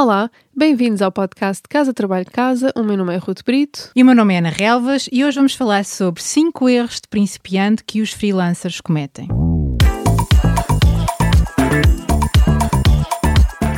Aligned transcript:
Olá, 0.00 0.30
bem-vindos 0.56 1.02
ao 1.02 1.12
podcast 1.12 1.60
Casa 1.68 1.92
Trabalho 1.92 2.24
Casa. 2.24 2.72
O 2.74 2.82
meu 2.82 2.96
nome 2.96 3.14
é 3.14 3.18
Ruth 3.18 3.44
Brito. 3.44 3.90
E 3.94 4.02
o 4.02 4.06
meu 4.06 4.14
nome 4.14 4.32
é 4.32 4.38
Ana 4.38 4.48
Relvas 4.48 5.06
e 5.12 5.22
hoje 5.22 5.36
vamos 5.36 5.54
falar 5.54 5.84
sobre 5.84 6.22
5 6.22 6.70
erros 6.70 7.02
de 7.02 7.08
principiante 7.10 7.84
que 7.84 8.00
os 8.00 8.10
freelancers 8.10 8.80
cometem. 8.80 9.28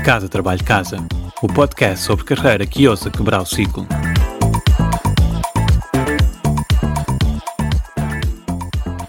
Casa 0.05 0.29
Trabalho 0.29 0.63
Casa, 0.63 0.99
o 1.43 1.49
podcast 1.49 2.05
sobre 2.05 2.25
carreira 2.25 2.65
que 2.67 2.87
ousa 2.87 3.11
quebrar 3.11 3.43
o 3.43 3.45
ciclo. 3.45 3.85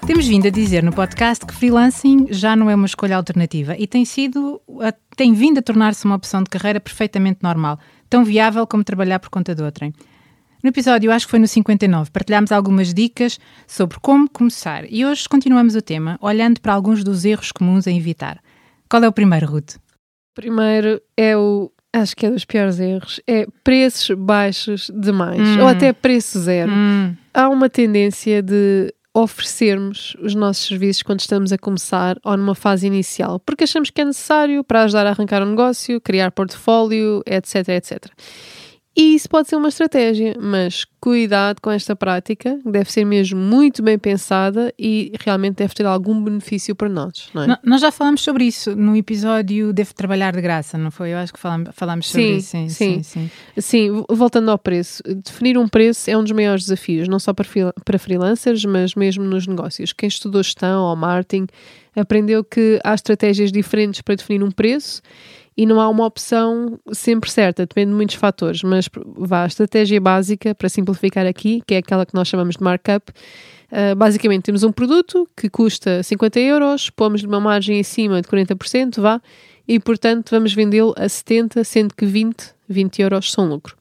Temos 0.08 0.28
vindo 0.28 0.48
a 0.48 0.52
dizer 0.52 0.84
no 0.84 0.92
podcast 0.92 1.46
que 1.46 1.54
freelancing 1.54 2.28
já 2.30 2.56
não 2.56 2.70
é 2.70 2.76
uma 2.76 2.86
escolha 2.86 3.18
alternativa 3.18 3.76
e 3.78 3.88
tem 3.88 4.04
sido, 4.04 4.62
tem 5.16 5.34
vindo 5.34 5.60
a 5.60 5.62
tornar-se 5.62 6.06
uma 6.06 6.16
opção 6.16 6.44
de 6.44 6.50
carreira 6.50 6.80
perfeitamente 6.80 7.40
normal, 7.42 7.80
tão 8.10 8.24
viável 8.24 8.66
como 8.66 8.84
trabalhar 8.84 9.20
por 9.20 9.30
conta 9.30 9.54
de 9.54 9.64
outrem. 9.64 9.94
No 10.64 10.70
episódio, 10.70 11.12
acho 11.12 11.26
que 11.26 11.32
foi 11.32 11.40
no 11.40 11.48
59, 11.48 12.10
partilhámos 12.10 12.52
algumas 12.52 12.94
dicas 12.94 13.38
sobre 13.68 13.98
como 14.00 14.30
começar 14.30 14.86
e 14.90 15.06
hoje 15.06 15.28
continuamos 15.28 15.76
o 15.76 15.82
tema, 15.82 16.18
olhando 16.22 16.62
para 16.62 16.74
alguns 16.74 17.04
dos 17.04 17.26
erros 17.26 17.52
comuns 17.52 17.86
a 17.86 17.92
evitar. 17.92 18.40
Qual 18.90 19.04
é 19.04 19.08
o 19.08 19.12
primeiro, 19.12 19.46
Ruth? 19.46 19.76
Primeiro 20.34 21.02
é 21.18 21.36
o, 21.36 21.70
acho 21.92 22.16
que 22.16 22.26
é 22.26 22.32
dos 22.32 22.46
piores 22.46 22.80
erros, 22.80 23.20
é 23.28 23.46
preços 23.62 24.16
baixos 24.18 24.90
demais, 24.96 25.42
hum. 25.42 25.62
ou 25.62 25.68
até 25.68 25.92
preço 25.92 26.40
zero. 26.40 26.72
Hum. 26.72 27.14
Há 27.34 27.50
uma 27.50 27.70
tendência 27.70 28.42
de 28.42 28.94
oferecermos 29.14 30.18
os 30.20 30.34
nossos 30.34 30.66
serviços 30.66 31.04
quando 31.04 31.20
estamos 31.20 31.52
a 31.52 31.58
começar 31.58 32.18
ou 32.24 32.36
numa 32.36 32.56
fase 32.56 32.88
inicial, 32.88 33.40
porque 33.40 33.64
achamos 33.64 33.90
que 33.90 34.02
é 34.02 34.06
necessário 34.06 34.64
para 34.64 34.84
ajudar 34.84 35.06
a 35.06 35.12
arrancar 35.12 35.44
um 35.44 35.52
negócio, 35.52 36.02
criar 36.02 36.32
portfólio, 36.32 37.22
etc, 37.26 37.70
etc. 37.70 38.12
E 38.96 39.16
isso 39.16 39.28
pode 39.28 39.50
ser 39.50 39.56
uma 39.56 39.70
estratégia, 39.70 40.36
mas 40.40 40.86
cuidado 41.02 41.60
com 41.62 41.72
esta 41.72 41.96
prática, 41.96 42.60
deve 42.64 42.92
ser 42.92 43.04
mesmo 43.04 43.40
muito 43.40 43.82
bem 43.82 43.98
pensada 43.98 44.72
e 44.78 45.12
realmente 45.20 45.56
deve 45.56 45.74
ter 45.74 45.86
algum 45.86 46.24
benefício 46.24 46.76
para 46.76 46.88
nós. 46.88 47.30
Não 47.34 47.44
é? 47.44 47.60
nós 47.64 47.82
já 47.82 47.92
falamos 47.92 48.22
sobre 48.22 48.46
isso 48.46 48.76
no 48.76 48.96
episódio 48.96 49.74
Devo 49.74 49.96
Trabalhar 49.96 50.34
de 50.34 50.42
Graça, 50.42 50.78
não 50.78 50.92
foi? 50.92 51.12
Eu 51.12 51.18
acho 51.18 51.34
que 51.34 51.40
falamos, 51.40 51.70
falamos 51.74 52.08
sobre 52.08 52.28
sim, 52.28 52.38
isso. 52.38 52.50
Sim 52.50 52.70
sim, 52.70 53.04
sim, 53.04 53.30
sim. 53.56 53.62
Sim, 53.62 54.06
voltando 54.10 54.52
ao 54.52 54.60
preço, 54.60 55.02
definir 55.04 55.58
um 55.58 55.68
preço 55.68 56.10
é 56.10 56.16
um 56.16 56.22
dos 56.22 56.32
maiores 56.32 56.64
desafios, 56.64 57.08
não 57.08 57.18
só 57.18 57.34
para, 57.34 57.48
para 57.84 57.98
freelancers, 57.98 58.64
mas 58.64 58.94
mesmo 58.94 59.24
nos 59.24 59.48
negócios. 59.48 59.92
Quem 59.92 60.08
estudou 60.08 60.44
gestão 60.44 60.84
ou 60.84 60.96
marketing 60.96 61.48
aprendeu 61.96 62.44
que 62.44 62.80
há 62.84 62.94
estratégias 62.94 63.52
diferentes 63.52 64.02
para 64.02 64.16
definir 64.16 64.44
um 64.44 64.52
preço 64.52 65.02
e 65.56 65.66
não 65.66 65.80
há 65.80 65.88
uma 65.88 66.06
opção 66.06 66.80
sempre 66.92 67.30
certa, 67.30 67.66
depende 67.66 67.92
de 67.92 67.96
muitos 67.96 68.16
fatores, 68.16 68.64
mas 68.64 68.90
vá, 69.06 69.44
a 69.44 69.48
estratégia 69.48 70.02
básica, 70.02 70.56
para 70.56 70.68
simplificar 70.70 71.26
aqui, 71.26 71.62
que 71.66 71.76
é 71.76 71.78
aquela 71.78 72.06
que 72.06 72.14
nós 72.14 72.28
chamamos 72.28 72.56
de 72.56 72.64
markup, 72.64 73.12
uh, 73.12 73.96
basicamente 73.96 74.44
temos 74.44 74.64
um 74.64 74.72
produto 74.72 75.28
que 75.38 75.50
custa 75.50 76.02
50 76.02 76.40
euros, 76.40 76.90
pomos-lhe 76.90 77.28
uma 77.28 77.40
margem 77.40 77.80
em 77.80 77.84
cima 77.84 78.22
de 78.22 78.28
40%, 78.28 79.00
vá, 79.00 79.22
e 79.68 79.80
portanto 79.80 80.32
vamos 80.32 80.54
vendê-lo 80.54 80.94
a 80.98 81.08
70, 81.08 81.64
sendo 81.64 81.94
que 81.94 82.06
20, 82.06 82.54
20 82.68 83.02
euros 83.02 83.32
são 83.32 83.48
lucro. 83.48 83.78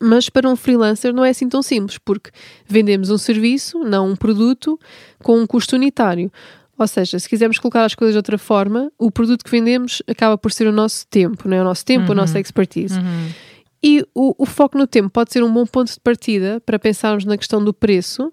Mas 0.00 0.28
para 0.28 0.48
um 0.48 0.54
freelancer 0.54 1.12
não 1.12 1.24
é 1.24 1.30
assim 1.30 1.48
tão 1.48 1.60
simples, 1.60 1.98
porque 1.98 2.30
vendemos 2.66 3.10
um 3.10 3.18
serviço, 3.18 3.80
não 3.80 4.10
um 4.10 4.16
produto, 4.16 4.78
com 5.22 5.40
um 5.40 5.46
custo 5.46 5.74
unitário. 5.74 6.30
Ou 6.78 6.86
seja, 6.86 7.18
se 7.18 7.28
quisermos 7.28 7.58
colocar 7.58 7.84
as 7.84 7.94
coisas 7.94 8.14
de 8.14 8.18
outra 8.18 8.38
forma, 8.38 8.90
o 8.96 9.10
produto 9.10 9.44
que 9.44 9.50
vendemos 9.50 10.00
acaba 10.06 10.38
por 10.38 10.52
ser 10.52 10.68
o 10.68 10.72
nosso 10.72 11.06
tempo, 11.08 11.48
né? 11.48 11.60
o 11.60 11.64
nosso 11.64 11.84
tempo, 11.84 12.06
uhum. 12.06 12.12
a 12.12 12.14
nossa 12.14 12.38
expertise. 12.38 12.98
Uhum. 12.98 13.28
E 13.82 14.04
o, 14.14 14.34
o, 14.38 14.46
foco 14.46 14.76
no 14.78 14.86
tempo 14.86 15.10
pode 15.10 15.32
ser 15.32 15.42
um 15.42 15.52
bom 15.52 15.66
ponto 15.66 15.92
de 15.92 16.00
partida 16.00 16.60
para 16.64 16.78
pensarmos 16.78 17.24
na 17.24 17.36
questão 17.36 17.62
do 17.62 17.72
preço. 17.72 18.32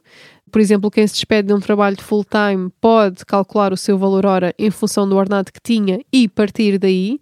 Por 0.52 0.62
exemplo, 0.62 0.90
quem 0.90 1.06
se 1.06 1.14
despede 1.14 1.48
de 1.48 1.54
um 1.54 1.60
trabalho 1.60 1.96
de 1.96 2.04
full-time 2.04 2.72
pode 2.80 3.26
calcular 3.26 3.74
o 3.74 3.78
seu 3.78 3.98
valor 3.98 4.26
hora 4.26 4.54
em 4.58 4.72
função 4.72 5.08
do 5.08 5.16
ordenado 5.16 5.52
que 5.52 5.60
tinha 5.62 6.00
e 6.12 6.28
partir 6.28 6.78
daí 6.78 7.20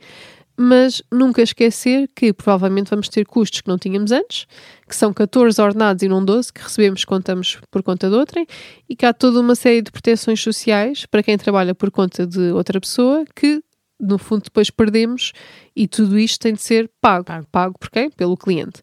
mas 0.58 1.02
nunca 1.12 1.42
esquecer 1.42 2.10
que 2.16 2.32
provavelmente 2.32 2.90
vamos 2.90 3.10
ter 3.10 3.26
custos 3.26 3.62
que 3.62 3.68
não 3.68 3.78
tínhamos 3.78 4.12
antes, 4.12 4.46
que 4.88 4.96
são 4.96 5.14
14 5.14 5.62
ordenados 5.62 6.04
e 6.04 6.08
não 6.08 6.24
12, 6.24 6.54
que 6.54 6.62
recebemos 6.62 7.06
contamos 7.06 7.60
por 7.72 7.82
conta 7.82 8.10
de 8.10 8.16
outrem, 8.16 8.46
e 8.88 8.96
que 8.96 9.06
há 9.06 9.14
toda 9.14 9.40
uma 9.40 9.56
série 9.56 9.82
de 9.82 9.92
proteções 9.92 10.42
sociais 10.42 11.06
para 11.06 11.24
quem 11.24 11.38
trabalha 11.38 11.74
por 11.74 11.90
conta 11.90 12.28
de 12.28 12.52
outra 12.52 12.80
pessoa 12.80 13.26
que 13.36 13.64
no 14.00 14.18
fundo 14.18 14.44
depois 14.44 14.70
perdemos 14.70 15.32
e 15.76 15.88
tudo 15.88 16.20
isto 16.20 16.40
tem 16.40 16.54
de 16.54 16.62
ser 16.62 16.90
pago. 17.02 17.26
Pago, 17.26 17.48
pago 17.52 17.80
por 17.80 17.90
quem? 17.90 18.10
Pelo 18.12 18.36
cliente. 18.36 18.82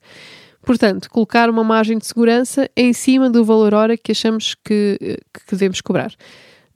Portanto, 0.63 1.09
colocar 1.11 1.49
uma 1.49 1.65
margem 1.65 1.99
de 1.99 2.07
segurança 2.07 2.69
em 2.77 2.93
cima 2.93 3.31
do 3.31 3.45
valor 3.45 3.75
hora 3.75 3.97
que 3.97 4.13
achamos 4.13 4.55
que, 4.55 4.99
que 4.99 5.51
devemos 5.51 5.81
cobrar. 5.81 6.13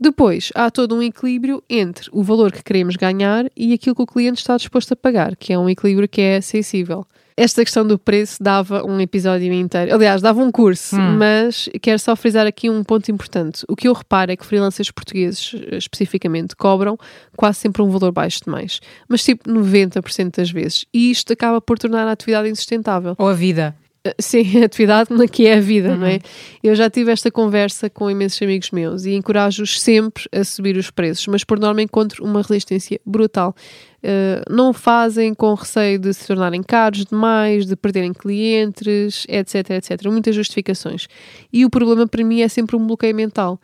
Depois, 0.04 0.52
há 0.54 0.70
todo 0.70 0.94
um 0.94 1.02
equilíbrio 1.02 1.62
entre 1.68 2.10
o 2.12 2.22
valor 2.22 2.52
que 2.52 2.62
queremos 2.62 2.94
ganhar 2.94 3.46
e 3.56 3.72
aquilo 3.72 3.96
que 3.96 4.02
o 4.02 4.06
cliente 4.06 4.38
está 4.38 4.54
disposto 4.54 4.92
a 4.92 4.96
pagar, 4.96 5.34
que 5.34 5.50
é 5.50 5.58
um 5.58 5.66
equilíbrio 5.66 6.06
que 6.06 6.20
é 6.20 6.42
sensível. 6.42 7.06
Esta 7.34 7.64
questão 7.64 7.86
do 7.86 7.98
preço 7.98 8.42
dava 8.42 8.84
um 8.84 9.00
episódio 9.00 9.50
inteiro. 9.50 9.94
Aliás, 9.94 10.20
dava 10.20 10.42
um 10.42 10.52
curso, 10.52 10.94
hum. 10.94 11.16
mas 11.16 11.70
quero 11.80 11.98
só 11.98 12.14
frisar 12.14 12.46
aqui 12.46 12.68
um 12.68 12.84
ponto 12.84 13.10
importante. 13.10 13.64
O 13.66 13.74
que 13.74 13.88
eu 13.88 13.94
reparo 13.94 14.30
é 14.30 14.36
que 14.36 14.44
freelancers 14.44 14.90
portugueses, 14.90 15.54
especificamente, 15.72 16.54
cobram 16.54 16.98
quase 17.34 17.60
sempre 17.60 17.80
um 17.80 17.88
valor 17.88 18.12
baixo 18.12 18.40
demais. 18.44 18.80
Mas 19.08 19.24
tipo 19.24 19.48
90% 19.48 20.36
das 20.36 20.50
vezes. 20.50 20.84
E 20.92 21.10
isto 21.10 21.32
acaba 21.32 21.62
por 21.62 21.78
tornar 21.78 22.06
a 22.06 22.12
atividade 22.12 22.50
insustentável. 22.50 23.14
Ou 23.16 23.30
a 23.30 23.32
vida. 23.32 23.74
Sim, 24.18 24.62
a 24.62 24.66
atividade 24.66 25.12
na 25.12 25.26
que 25.26 25.46
é 25.46 25.54
a 25.54 25.60
vida, 25.60 25.90
uhum. 25.90 25.98
não 25.98 26.06
é? 26.06 26.14
Uhum. 26.14 26.20
Eu 26.62 26.74
já 26.74 26.90
tive 26.90 27.10
esta 27.10 27.30
conversa 27.30 27.88
com 27.88 28.10
imensos 28.10 28.40
amigos 28.42 28.70
meus 28.70 29.04
e 29.04 29.14
encorajo-os 29.14 29.80
sempre 29.80 30.24
a 30.32 30.44
subir 30.44 30.76
os 30.76 30.90
preços, 30.90 31.26
mas 31.26 31.44
por 31.44 31.58
norma 31.58 31.82
encontro 31.82 32.24
uma 32.24 32.42
resistência 32.42 33.00
brutal. 33.04 33.54
Uh, 34.02 34.44
não 34.54 34.68
o 34.68 34.72
fazem 34.74 35.32
com 35.32 35.54
receio 35.54 35.98
de 35.98 36.12
se 36.12 36.26
tornarem 36.26 36.62
caros 36.62 37.06
demais, 37.06 37.64
de 37.64 37.74
perderem 37.74 38.12
clientes, 38.12 39.24
etc, 39.26 39.70
etc. 39.70 40.04
Muitas 40.08 40.34
justificações. 40.34 41.06
E 41.50 41.64
o 41.64 41.70
problema 41.70 42.06
para 42.06 42.22
mim 42.22 42.42
é 42.42 42.48
sempre 42.48 42.76
um 42.76 42.86
bloqueio 42.86 43.14
mental. 43.14 43.58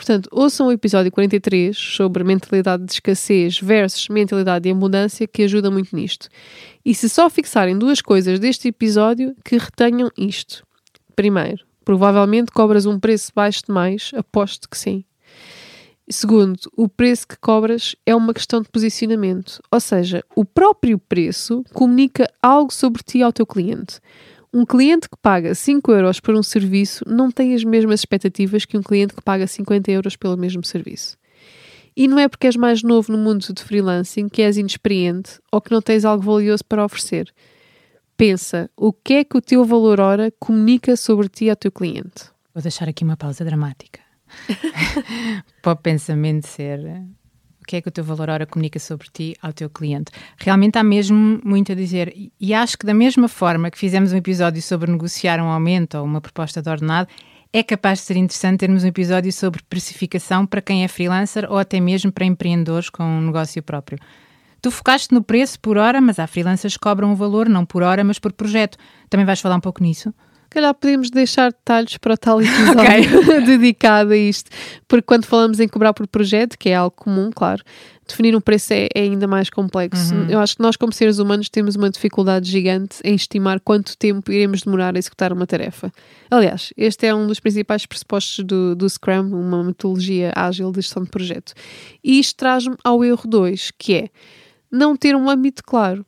Portanto, 0.00 0.30
ouçam 0.32 0.68
o 0.68 0.72
episódio 0.72 1.12
43 1.12 1.76
sobre 1.76 2.24
mentalidade 2.24 2.86
de 2.86 2.92
escassez 2.92 3.60
versus 3.60 4.08
mentalidade 4.08 4.62
de 4.62 4.70
abundância, 4.70 5.26
que 5.26 5.42
ajuda 5.42 5.70
muito 5.70 5.94
nisto. 5.94 6.26
E 6.82 6.94
se 6.94 7.06
só 7.06 7.28
fixarem 7.28 7.76
duas 7.76 8.00
coisas 8.00 8.38
deste 8.38 8.68
episódio, 8.68 9.36
que 9.44 9.58
retenham 9.58 10.10
isto. 10.16 10.66
Primeiro, 11.14 11.66
provavelmente 11.84 12.50
cobras 12.50 12.86
um 12.86 12.98
preço 12.98 13.30
baixo 13.36 13.60
demais, 13.66 14.10
aposto 14.16 14.70
que 14.70 14.78
sim. 14.78 15.04
Segundo, 16.08 16.58
o 16.74 16.88
preço 16.88 17.28
que 17.28 17.36
cobras 17.36 17.94
é 18.06 18.16
uma 18.16 18.32
questão 18.32 18.62
de 18.62 18.70
posicionamento, 18.70 19.60
ou 19.70 19.80
seja, 19.80 20.24
o 20.34 20.46
próprio 20.46 20.98
preço 20.98 21.62
comunica 21.74 22.26
algo 22.42 22.72
sobre 22.72 23.02
ti 23.02 23.22
ao 23.22 23.34
teu 23.34 23.44
cliente. 23.44 24.00
Um 24.52 24.66
cliente 24.66 25.08
que 25.08 25.16
paga 25.22 25.54
5 25.54 25.92
euros 25.92 26.18
por 26.18 26.34
um 26.34 26.42
serviço 26.42 27.04
não 27.06 27.30
tem 27.30 27.54
as 27.54 27.62
mesmas 27.62 28.00
expectativas 28.00 28.64
que 28.64 28.76
um 28.76 28.82
cliente 28.82 29.14
que 29.14 29.22
paga 29.22 29.46
50 29.46 29.90
euros 29.92 30.16
pelo 30.16 30.36
mesmo 30.36 30.64
serviço. 30.64 31.16
E 31.96 32.08
não 32.08 32.18
é 32.18 32.28
porque 32.28 32.48
és 32.48 32.56
mais 32.56 32.82
novo 32.82 33.12
no 33.12 33.18
mundo 33.18 33.52
de 33.52 33.62
freelancing 33.62 34.28
que 34.28 34.42
és 34.42 34.56
inexperiente 34.56 35.38
ou 35.52 35.60
que 35.60 35.70
não 35.70 35.80
tens 35.80 36.04
algo 36.04 36.24
valioso 36.24 36.64
para 36.64 36.84
oferecer. 36.84 37.32
Pensa, 38.16 38.68
o 38.76 38.92
que 38.92 39.14
é 39.14 39.24
que 39.24 39.36
o 39.36 39.40
teu 39.40 39.64
valor 39.64 40.00
hora 40.00 40.32
comunica 40.38 40.96
sobre 40.96 41.28
ti 41.28 41.48
ao 41.48 41.56
teu 41.56 41.70
cliente? 41.70 42.30
Vou 42.52 42.62
deixar 42.62 42.88
aqui 42.88 43.04
uma 43.04 43.16
pausa 43.16 43.44
dramática. 43.44 44.00
para 45.62 45.72
o 45.72 45.76
pensamento 45.76 46.46
ser 46.46 46.80
que 47.70 47.76
é 47.76 47.80
que 47.80 47.88
o 47.88 47.92
teu 47.92 48.02
valor 48.02 48.28
hora 48.28 48.44
comunica 48.46 48.80
sobre 48.80 49.06
ti 49.12 49.36
ao 49.40 49.52
teu 49.52 49.70
cliente. 49.70 50.10
Realmente 50.36 50.76
há 50.76 50.82
mesmo 50.82 51.40
muito 51.44 51.70
a 51.70 51.74
dizer. 51.74 52.12
E 52.40 52.52
acho 52.52 52.76
que 52.76 52.84
da 52.84 52.92
mesma 52.92 53.28
forma 53.28 53.70
que 53.70 53.78
fizemos 53.78 54.12
um 54.12 54.16
episódio 54.16 54.60
sobre 54.60 54.90
negociar 54.90 55.38
um 55.40 55.48
aumento 55.48 55.96
ou 55.96 56.04
uma 56.04 56.20
proposta 56.20 56.60
de 56.60 56.68
ordenado, 56.68 57.08
é 57.52 57.62
capaz 57.62 58.00
de 58.00 58.06
ser 58.06 58.16
interessante 58.16 58.58
termos 58.58 58.82
um 58.82 58.88
episódio 58.88 59.32
sobre 59.32 59.62
precificação 59.70 60.46
para 60.46 60.60
quem 60.60 60.82
é 60.82 60.88
freelancer 60.88 61.46
ou 61.48 61.58
até 61.58 61.78
mesmo 61.78 62.10
para 62.10 62.24
empreendedores 62.24 62.90
com 62.90 63.04
um 63.04 63.26
negócio 63.26 63.62
próprio. 63.62 64.00
Tu 64.60 64.68
focaste 64.72 65.14
no 65.14 65.22
preço 65.22 65.58
por 65.60 65.78
hora, 65.78 66.00
mas 66.00 66.18
há 66.18 66.26
freelancers 66.26 66.74
que 66.74 66.80
cobram 66.80 67.12
um 67.12 67.14
valor 67.14 67.48
não 67.48 67.64
por 67.64 67.84
hora, 67.84 68.02
mas 68.02 68.18
por 68.18 68.32
projeto. 68.32 68.76
Também 69.08 69.24
vais 69.24 69.40
falar 69.40 69.54
um 69.54 69.60
pouco 69.60 69.80
nisso? 69.80 70.12
Calhar 70.50 70.74
podemos 70.74 71.10
deixar 71.10 71.50
detalhes 71.52 71.96
para 71.96 72.14
o 72.14 72.16
tal 72.16 72.40
episódio 72.42 73.20
okay. 73.20 73.40
dedicado 73.46 74.12
a 74.12 74.16
isto, 74.16 74.50
porque 74.86 75.04
quando 75.06 75.24
falamos 75.24 75.60
em 75.60 75.68
cobrar 75.68 75.92
por 75.94 76.06
projeto, 76.06 76.58
que 76.58 76.68
é 76.68 76.74
algo 76.74 76.94
comum, 76.94 77.30
claro, 77.34 77.62
definir 78.10 78.36
um 78.36 78.40
preço 78.40 78.72
é, 78.72 78.88
é 78.94 79.02
ainda 79.02 79.26
mais 79.26 79.48
complexo. 79.48 80.14
Uhum. 80.14 80.28
Eu 80.28 80.40
acho 80.40 80.56
que 80.56 80.62
nós, 80.62 80.76
como 80.76 80.92
seres 80.92 81.18
humanos, 81.18 81.48
temos 81.48 81.76
uma 81.76 81.88
dificuldade 81.88 82.50
gigante 82.50 82.98
em 83.04 83.14
estimar 83.14 83.60
quanto 83.60 83.96
tempo 83.96 84.30
iremos 84.30 84.62
demorar 84.62 84.94
a 84.96 84.98
executar 84.98 85.32
uma 85.32 85.46
tarefa. 85.46 85.92
Aliás, 86.30 86.72
este 86.76 87.06
é 87.06 87.14
um 87.14 87.26
dos 87.26 87.40
principais 87.40 87.86
pressupostos 87.86 88.44
do, 88.44 88.74
do 88.74 88.88
Scrum, 88.88 89.32
uma 89.32 89.62
metodologia 89.64 90.32
ágil 90.34 90.70
de 90.72 90.80
gestão 90.80 91.04
de 91.04 91.10
projeto. 91.10 91.52
E 92.02 92.18
isto 92.18 92.36
traz-me 92.36 92.76
ao 92.84 93.04
erro 93.04 93.26
2, 93.26 93.72
que 93.78 93.94
é 93.94 94.08
não 94.70 94.96
ter 94.96 95.16
um 95.16 95.28
âmbito 95.28 95.62
claro 95.64 96.04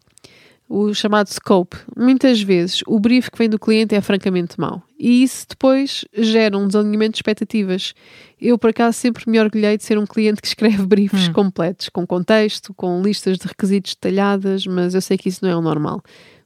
o 0.72 0.94
chamado 0.94 1.28
scope. 1.28 1.76
Muitas 1.94 2.40
vezes 2.40 2.82
o 2.86 2.98
brief 2.98 3.30
que 3.30 3.36
vem 3.36 3.48
do 3.48 3.58
cliente 3.58 3.94
é 3.94 4.00
francamente 4.00 4.58
mau 4.58 4.82
e 4.98 5.22
isso 5.22 5.46
depois 5.48 6.04
gera 6.14 6.56
um 6.56 6.66
desalinhamento 6.66 7.12
de 7.12 7.19
expectativas. 7.19 7.92
Eu, 8.40 8.56
por 8.56 8.70
acaso, 8.70 8.96
sempre 8.96 9.28
me 9.28 9.38
orgulhei 9.38 9.76
de 9.76 9.84
ser 9.84 9.98
um 9.98 10.06
cliente 10.06 10.40
que 10.40 10.46
escreve 10.46 10.84
briefs 10.86 11.28
hum. 11.28 11.32
completos, 11.32 11.90
com 11.90 12.06
contexto, 12.06 12.72
com 12.72 13.02
listas 13.02 13.36
de 13.36 13.46
requisitos 13.46 13.94
detalhadas, 13.94 14.66
mas 14.66 14.94
eu 14.94 15.02
sei 15.02 15.19
que 15.19 15.28
isso 15.28 15.44
não 15.44 15.50
é 15.50 15.56
o 15.56 15.60
normal. 15.60 16.00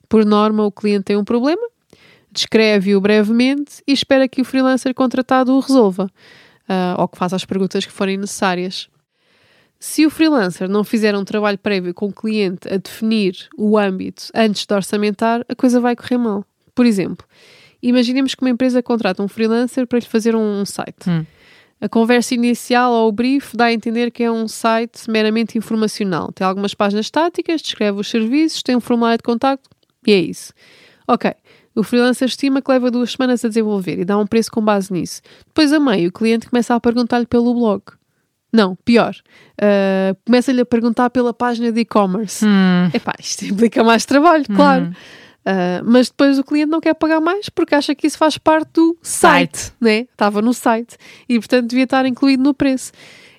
Por 0.08 0.24
norma, 0.24 0.64
o 0.64 0.72
cliente 0.72 1.04
tem 1.04 1.16
um 1.16 1.24
problema, 1.24 1.62
descreve-o 2.32 3.00
brevemente 3.00 3.82
e 3.86 3.92
espera 3.92 4.26
que 4.26 4.40
o 4.40 4.44
freelancer 4.44 4.92
contratado 4.92 5.52
o 5.52 5.60
resolva, 5.60 6.10
uh, 6.68 7.00
ou 7.00 7.06
que 7.06 7.18
faça 7.18 7.36
as 7.36 7.44
perguntas 7.44 7.84
que 7.84 7.92
forem 7.92 8.16
necessárias. 8.16 8.88
Se 9.88 10.04
o 10.04 10.10
freelancer 10.10 10.68
não 10.68 10.82
fizer 10.82 11.14
um 11.14 11.24
trabalho 11.24 11.56
prévio 11.56 11.94
com 11.94 12.06
o 12.06 12.12
cliente 12.12 12.68
a 12.68 12.76
definir 12.76 13.48
o 13.56 13.78
âmbito 13.78 14.24
antes 14.34 14.66
de 14.66 14.74
orçamentar, 14.74 15.46
a 15.48 15.54
coisa 15.54 15.80
vai 15.80 15.94
correr 15.94 16.18
mal. 16.18 16.44
Por 16.74 16.84
exemplo, 16.84 17.24
imaginemos 17.80 18.34
que 18.34 18.42
uma 18.42 18.50
empresa 18.50 18.82
contrata 18.82 19.22
um 19.22 19.28
freelancer 19.28 19.86
para 19.86 20.00
lhe 20.00 20.04
fazer 20.04 20.34
um, 20.34 20.64
site. 20.64 21.08
Hum. 21.08 21.24
A 21.80 21.88
conversa 21.88 22.34
inicial 22.34 22.92
ou 22.92 23.08
o 23.08 23.12
brief 23.12 23.54
dá 23.54 23.66
a 23.66 23.72
entender 23.72 24.10
que 24.10 24.24
é 24.24 24.30
um 24.30 24.48
site 24.48 25.08
meramente 25.08 25.56
informacional. 25.56 26.32
Tem 26.32 26.44
algumas 26.44 26.74
páginas 26.74 27.06
estáticas, 27.06 27.62
descreve 27.62 28.00
os 28.00 28.10
serviços, 28.10 28.64
tem 28.64 28.74
um 28.74 28.80
formulário 28.80 29.18
de 29.18 29.22
contacto 29.22 29.70
e 30.04 30.12
é 30.12 30.18
isso. 30.18 30.52
Ok, 31.06 31.32
o 31.76 31.84
freelancer 31.84 32.26
estima 32.26 32.60
que 32.60 32.72
leva 32.72 32.90
duas 32.90 33.12
semanas 33.12 33.44
a 33.44 33.48
desenvolver 33.48 34.00
e 34.00 34.04
dá 34.04 34.18
um 34.18 34.26
preço 34.26 34.50
com 34.50 34.60
base 34.60 34.92
nisso. 34.92 35.22
Depois, 35.46 35.72
a 35.72 35.78
meio, 35.78 36.08
o 36.08 36.12
cliente 36.12 36.50
começa 36.50 36.74
a 36.74 36.80
perguntar-lhe 36.80 37.26
pelo 37.26 37.54
blog. 37.54 37.84
Não, 38.56 38.74
pior. 38.76 39.14
Uh, 39.60 40.16
Começa-lhe 40.24 40.62
a 40.62 40.66
perguntar 40.66 41.10
pela 41.10 41.34
página 41.34 41.70
de 41.70 41.80
e-commerce. 41.80 42.42
Hum. 42.42 42.88
Epá, 42.94 43.14
isto 43.20 43.44
implica 43.44 43.84
mais 43.84 44.06
trabalho, 44.06 44.46
claro. 44.46 44.86
Uh, 44.86 45.84
mas 45.84 46.08
depois 46.08 46.38
o 46.38 46.42
cliente 46.42 46.70
não 46.70 46.80
quer 46.80 46.94
pagar 46.94 47.20
mais 47.20 47.50
porque 47.50 47.74
acha 47.74 47.94
que 47.94 48.06
isso 48.06 48.16
faz 48.16 48.38
parte 48.38 48.72
do 48.72 48.96
site, 49.02 49.58
site. 49.58 49.74
né? 49.78 50.06
Estava 50.10 50.40
no 50.40 50.54
site 50.54 50.96
e, 51.28 51.38
portanto, 51.38 51.68
devia 51.68 51.84
estar 51.84 52.06
incluído 52.06 52.42
no 52.42 52.54
preço. 52.54 52.92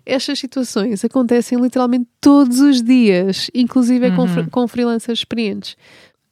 Estas 0.06 0.38
situações 0.40 1.04
acontecem 1.04 1.60
literalmente 1.60 2.08
todos 2.22 2.62
os 2.62 2.82
dias, 2.82 3.50
inclusive 3.54 4.08
uhum. 4.10 4.16
com, 4.16 4.50
com 4.50 4.68
freelancers 4.68 5.20
experientes. 5.20 5.76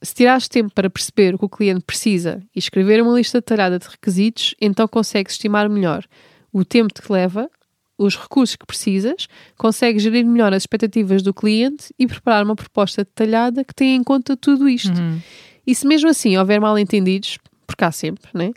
Se 0.00 0.14
tirares 0.14 0.46
tempo 0.46 0.72
para 0.72 0.88
perceber 0.88 1.34
o 1.34 1.38
que 1.38 1.44
o 1.44 1.48
cliente 1.48 1.82
precisa 1.84 2.40
e 2.54 2.58
escrever 2.58 3.02
uma 3.02 3.14
lista 3.14 3.38
detalhada 3.38 3.78
de 3.78 3.88
requisitos, 3.88 4.54
então 4.60 4.86
consegues 4.86 5.32
estimar 5.34 5.68
melhor 5.68 6.04
o 6.52 6.64
tempo 6.64 6.94
que 6.94 7.12
leva 7.12 7.50
os 7.98 8.16
recursos 8.16 8.56
que 8.56 8.66
precisas, 8.66 9.26
consegues 9.56 10.02
gerir 10.02 10.24
melhor 10.24 10.52
as 10.52 10.62
expectativas 10.62 11.22
do 11.22 11.32
cliente 11.32 11.94
e 11.98 12.06
preparar 12.06 12.44
uma 12.44 12.56
proposta 12.56 13.04
detalhada 13.04 13.64
que 13.64 13.74
tenha 13.74 13.94
em 13.94 14.04
conta 14.04 14.36
tudo 14.36 14.68
isto. 14.68 14.98
Uhum. 14.98 15.20
E 15.66 15.74
se 15.74 15.86
mesmo 15.86 16.08
assim 16.08 16.36
houver 16.36 16.60
mal 16.60 16.78
entendidos, 16.78 17.38
porque 17.66 17.84
há 17.84 17.90
sempre, 17.90 18.30
né? 18.34 18.50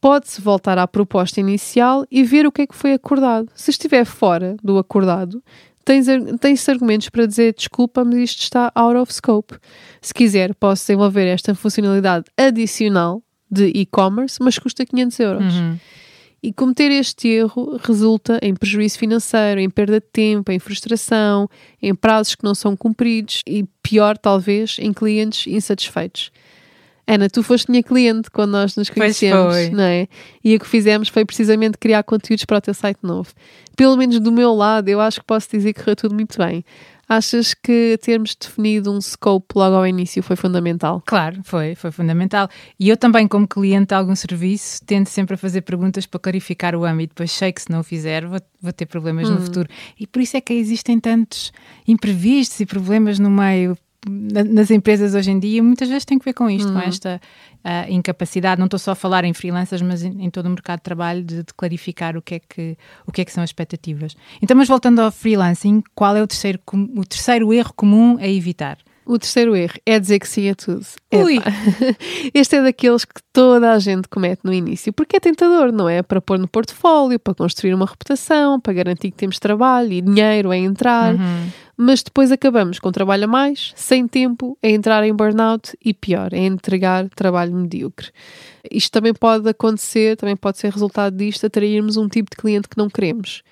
Pode-se 0.00 0.40
voltar 0.40 0.78
à 0.78 0.86
proposta 0.86 1.40
inicial 1.40 2.04
e 2.10 2.22
ver 2.22 2.46
o 2.46 2.52
que 2.52 2.62
é 2.62 2.66
que 2.66 2.74
foi 2.74 2.92
acordado. 2.92 3.48
Se 3.54 3.70
estiver 3.70 4.04
fora 4.04 4.56
do 4.62 4.78
acordado, 4.78 5.42
tens, 5.84 6.06
tens 6.40 6.68
argumentos 6.68 7.08
para 7.08 7.26
dizer 7.26 7.54
desculpa, 7.54 8.04
mas 8.04 8.16
isto 8.16 8.42
está 8.42 8.70
out 8.76 8.96
of 8.96 9.12
scope. 9.12 9.56
Se 10.00 10.14
quiser, 10.14 10.54
posso 10.54 10.82
desenvolver 10.82 11.26
esta 11.26 11.54
funcionalidade 11.54 12.26
adicional 12.36 13.22
de 13.50 13.66
e-commerce, 13.74 14.38
mas 14.40 14.58
custa 14.58 14.84
500 14.86 15.20
euros. 15.20 15.54
Uhum. 15.54 15.78
E 16.42 16.52
cometer 16.52 16.90
este 16.90 17.28
erro 17.28 17.78
resulta 17.82 18.38
em 18.40 18.54
prejuízo 18.54 18.98
financeiro, 18.98 19.60
em 19.60 19.68
perda 19.68 20.00
de 20.00 20.06
tempo, 20.06 20.52
em 20.52 20.58
frustração, 20.58 21.48
em 21.82 21.94
prazos 21.94 22.36
que 22.36 22.44
não 22.44 22.54
são 22.54 22.76
cumpridos 22.76 23.42
e, 23.46 23.64
pior 23.82 24.16
talvez, 24.16 24.76
em 24.78 24.92
clientes 24.92 25.46
insatisfeitos. 25.48 26.30
Ana, 27.08 27.28
tu 27.30 27.42
foste 27.42 27.70
minha 27.70 27.82
cliente 27.82 28.30
quando 28.30 28.50
nós 28.50 28.76
nos 28.76 28.90
conhecemos, 28.90 29.70
não 29.70 29.82
é? 29.82 30.06
E 30.44 30.54
o 30.54 30.60
que 30.60 30.66
fizemos 30.66 31.08
foi 31.08 31.24
precisamente 31.24 31.78
criar 31.78 32.02
conteúdos 32.02 32.44
para 32.44 32.58
o 32.58 32.60
teu 32.60 32.74
site 32.74 32.98
novo. 33.02 33.32
Pelo 33.74 33.96
menos 33.96 34.20
do 34.20 34.30
meu 34.30 34.54
lado, 34.54 34.90
eu 34.90 35.00
acho 35.00 35.20
que 35.20 35.26
posso 35.26 35.48
dizer 35.50 35.72
que 35.72 35.80
correu 35.80 35.96
tudo 35.96 36.14
muito 36.14 36.36
bem. 36.36 36.62
Achas 37.08 37.54
que 37.54 37.98
termos 38.02 38.34
definido 38.34 38.92
um 38.92 39.00
scope 39.00 39.54
logo 39.56 39.76
ao 39.76 39.86
início 39.86 40.22
foi 40.22 40.36
fundamental? 40.36 41.02
Claro, 41.06 41.40
foi, 41.42 41.74
foi 41.74 41.90
fundamental. 41.90 42.48
E 42.78 42.88
eu 42.88 42.98
também, 42.98 43.26
como 43.26 43.48
cliente 43.48 43.88
de 43.88 43.94
algum 43.94 44.14
serviço, 44.14 44.84
tento 44.84 45.08
sempre 45.08 45.34
a 45.34 45.38
fazer 45.38 45.62
perguntas 45.62 46.04
para 46.04 46.20
clarificar 46.20 46.74
o 46.74 46.84
âmbito, 46.84 47.14
pois 47.16 47.32
sei 47.32 47.50
que 47.50 47.62
se 47.62 47.70
não 47.70 47.80
o 47.80 47.82
fizer 47.82 48.26
vou, 48.26 48.38
vou 48.60 48.72
ter 48.72 48.84
problemas 48.84 49.30
hum. 49.30 49.34
no 49.34 49.40
futuro. 49.40 49.68
E 49.98 50.06
por 50.06 50.20
isso 50.20 50.36
é 50.36 50.40
que 50.40 50.52
existem 50.52 51.00
tantos 51.00 51.50
imprevistos 51.86 52.60
e 52.60 52.66
problemas 52.66 53.18
no 53.18 53.30
meio 53.30 53.76
nas 54.06 54.70
empresas 54.70 55.14
hoje 55.14 55.30
em 55.30 55.38
dia 55.38 55.62
muitas 55.62 55.88
vezes 55.88 56.04
tem 56.04 56.18
que 56.18 56.24
ver 56.24 56.32
com 56.32 56.48
isto, 56.48 56.68
com 56.68 56.78
uhum. 56.78 56.84
esta 56.84 57.20
uh, 57.64 57.90
incapacidade. 57.92 58.58
Não 58.58 58.66
estou 58.66 58.78
só 58.78 58.92
a 58.92 58.94
falar 58.94 59.24
em 59.24 59.34
freelancers, 59.34 59.82
mas 59.82 60.02
em, 60.02 60.24
em 60.24 60.30
todo 60.30 60.46
o 60.46 60.50
mercado 60.50 60.78
de 60.78 60.84
trabalho 60.84 61.22
de, 61.22 61.36
de, 61.38 61.54
clarificar 61.56 62.16
o 62.16 62.22
que, 62.22 62.36
é 62.36 62.40
que, 62.40 62.76
o 63.06 63.12
que 63.12 63.22
é 63.22 63.24
que 63.24 63.32
são 63.32 63.42
as 63.42 63.50
expectativas. 63.50 64.16
Então, 64.40 64.56
mas 64.56 64.68
voltando 64.68 65.00
ao 65.00 65.10
freelancing, 65.10 65.82
qual 65.94 66.16
é 66.16 66.22
o 66.22 66.26
terceiro, 66.26 66.60
o 66.96 67.04
terceiro 67.04 67.52
erro 67.52 67.72
comum 67.74 68.16
a 68.20 68.28
evitar? 68.28 68.78
O 69.08 69.18
terceiro 69.18 69.56
erro 69.56 69.72
é 69.86 69.98
dizer 69.98 70.18
que 70.18 70.28
sim 70.28 70.50
a 70.50 70.54
tudo. 70.54 70.84
Ui. 71.14 71.38
Este 72.34 72.56
é 72.56 72.62
daqueles 72.62 73.06
que 73.06 73.22
toda 73.32 73.72
a 73.72 73.78
gente 73.78 74.06
comete 74.06 74.42
no 74.44 74.52
início, 74.52 74.92
porque 74.92 75.16
é 75.16 75.20
tentador, 75.20 75.72
não 75.72 75.88
é? 75.88 76.02
Para 76.02 76.20
pôr 76.20 76.38
no 76.38 76.46
portfólio, 76.46 77.18
para 77.18 77.34
construir 77.34 77.72
uma 77.72 77.86
reputação, 77.86 78.60
para 78.60 78.74
garantir 78.74 79.10
que 79.10 79.16
temos 79.16 79.38
trabalho 79.38 79.94
e 79.94 80.02
dinheiro 80.02 80.50
a 80.50 80.56
entrar. 80.58 81.14
Uhum. 81.14 81.50
Mas 81.80 82.02
depois 82.02 82.32
acabamos 82.32 82.80
com 82.80 82.90
trabalho 82.90 83.24
a 83.24 83.28
mais, 83.28 83.72
sem 83.76 84.08
tempo, 84.08 84.58
a 84.60 84.68
entrar 84.68 85.04
em 85.04 85.14
burnout 85.14 85.78
e 85.84 85.94
pior, 85.94 86.34
a 86.34 86.36
entregar 86.36 87.08
trabalho 87.10 87.54
medíocre. 87.54 88.10
Isto 88.68 88.90
também 88.90 89.14
pode 89.14 89.48
acontecer, 89.48 90.16
também 90.16 90.36
pode 90.36 90.58
ser 90.58 90.72
resultado 90.72 91.16
disto, 91.16 91.46
atrairmos 91.46 91.96
um 91.96 92.08
tipo 92.08 92.30
de 92.30 92.36
cliente 92.36 92.68
que 92.68 92.76
não 92.76 92.90
queremos. 92.90 93.44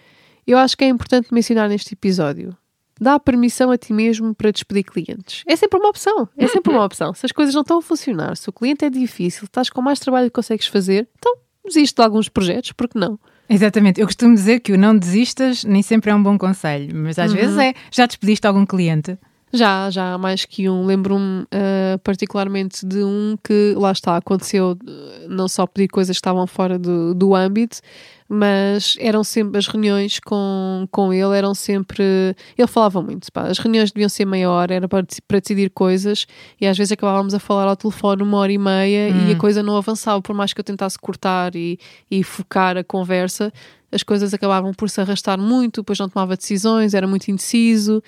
Eu 0.45 0.59
acho 0.59 0.77
que 0.77 0.83
é 0.83 0.89
importante 0.89 1.33
mencionar 1.33 1.69
neste 1.69 1.95
episódio 1.95 2.57
dá 3.01 3.19
permissão 3.19 3.71
a 3.71 3.79
ti 3.79 3.93
mesmo 3.93 4.35
para 4.35 4.51
despedir 4.51 4.85
clientes. 4.85 5.45
É 5.47 5.55
sempre 5.55 5.79
uma 5.79 5.89
opção. 5.89 6.29
É 6.37 6.49
sempre 6.49 6.73
uma 6.73 6.85
opção. 6.85 7.15
Se 7.15 7.27
as 7.27 7.33
coisas 7.33 7.55
não 7.55 7.63
estão 7.63 7.79
a 7.79 7.83
funcionar, 7.83 8.37
se 8.37 8.49
o 8.49 8.53
cliente 8.53 8.85
é 8.85 8.91
difícil, 8.91 9.45
estás 9.45 9.71
com 9.71 9.83
mais 9.83 10.01
trabalho 10.01 10.27
que 10.27 10.35
consegues 10.35 10.67
fazer, 10.67 11.09
então 11.19 11.37
desiste 11.65 11.97
de 11.97 12.03
alguns 12.03 12.29
projetos, 12.29 12.73
porque 12.73 12.99
não? 12.99 13.19
Exatamente. 13.49 14.01
Eu 14.01 14.07
costumo 14.07 14.35
dizer 14.35 14.61
que 14.61 14.73
o 14.73 14.79
não 14.79 14.97
desistas 14.97 15.65
nem 15.65 15.83
sempre 15.83 16.11
é 16.11 16.15
um 16.15 16.23
bom 16.23 16.37
conselho, 16.37 16.95
mas 16.95 17.19
às 17.19 17.31
uhum. 17.31 17.37
vezes 17.37 17.59
é. 17.59 17.75
Já 17.91 18.07
despediste 18.07 18.47
algum 18.47 18.67
cliente? 18.67 19.19
Já, 19.53 19.89
já 19.91 20.15
há 20.15 20.19
mais 20.19 20.45
que 20.45 20.69
um. 20.69 20.85
Lembro-me 20.85 21.43
uh, 21.43 21.99
particularmente 22.03 22.85
de 22.85 23.03
um 23.03 23.37
que, 23.43 23.75
lá 23.77 23.93
está, 23.93 24.17
aconteceu 24.17 24.77
eh, 24.87 25.27
não 25.29 25.47
só 25.47 25.67
pedir 25.67 25.89
coisas 25.89 26.17
que 26.17 26.19
estavam 26.19 26.47
fora 26.47 26.79
do, 26.79 27.15
do 27.15 27.35
âmbito, 27.35 27.81
mas 28.29 28.97
eram 28.99 29.23
sempre 29.23 29.57
as 29.57 29.69
reuniões 29.69 30.19
com, 30.19 30.89
com 30.91 31.13
ele, 31.13 31.37
eram 31.37 31.55
sempre. 31.55 32.35
Ele 32.59 32.67
falava 32.67 33.01
muito, 33.01 33.31
pá, 33.33 33.43
as 33.43 33.59
reuniões 33.59 33.93
deviam 33.93 34.09
ser 34.09 34.25
meia 34.25 34.51
hora, 34.51 34.75
era 34.75 34.89
para, 34.89 35.07
para 35.29 35.39
decidir 35.39 35.71
coisas, 35.71 36.27
e 36.61 36.67
às 36.67 36.77
vezes 36.77 36.91
acabávamos 36.91 37.33
a 37.33 37.39
falar 37.39 37.69
ao 37.69 37.77
telefone 37.77 38.23
uma 38.25 38.39
hora 38.39 38.53
e 38.53 38.59
meia 38.59 39.15
hum. 39.15 39.29
e 39.29 39.33
a 39.33 39.37
hum. 39.37 39.39
coisa 39.39 39.63
não 39.63 39.77
avançava, 39.77 40.21
por 40.21 40.35
mais 40.35 40.53
que 40.53 40.61
eu 40.61 40.65
tentasse 40.65 40.99
cortar 40.99 41.55
e, 41.55 41.79
e 42.11 42.25
focar 42.25 42.77
a 42.77 42.83
conversa, 42.83 43.53
as 43.93 44.03
coisas 44.03 44.35
acabavam 44.35 44.75
por 44.75 44.91
se 44.91 45.01
arrastar 45.01 45.39
muito, 45.39 45.83
depois 45.83 45.99
não 46.01 46.09
tomava 46.09 46.37
decisões, 46.37 46.95
era 46.95 47.07
muito 47.07 47.31
indeciso 47.31 48.03